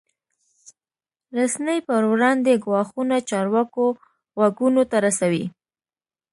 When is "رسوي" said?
5.05-5.45